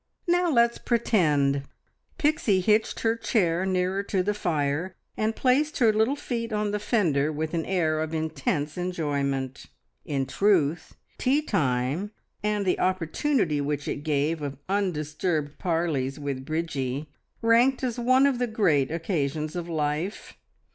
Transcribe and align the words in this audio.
"Now 0.25 0.49
let's 0.49 0.79
pretend!" 0.79 1.61
Pixie 2.17 2.59
hitched 2.59 3.01
her 3.01 3.15
chair 3.15 3.67
nearer 3.67 4.01
to 4.01 4.23
the 4.23 4.33
fire, 4.33 4.95
and 5.15 5.35
placed 5.35 5.77
her 5.77 5.93
little 5.93 6.15
feet 6.15 6.51
on 6.51 6.71
the 6.71 6.79
fender 6.79 7.31
with 7.31 7.53
an 7.53 7.67
air 7.67 7.99
of 7.99 8.11
intense 8.11 8.79
enjoyment. 8.79 9.67
In 10.03 10.25
truth, 10.25 10.95
tea 11.19 11.43
time, 11.43 12.09
and 12.41 12.65
the 12.65 12.79
opportunity 12.79 13.61
which 13.61 13.87
it 13.87 13.97
gave 14.03 14.41
of 14.41 14.57
undisturbed 14.67 15.59
parleys 15.59 16.17
with 16.19 16.45
Bridgie, 16.47 17.11
ranked 17.43 17.83
as 17.83 17.99
one 17.99 18.25
of 18.25 18.39
the 18.39 18.47
great 18.47 18.89
occasions 18.89 19.55
of 19.55 19.69
life. 19.69 20.33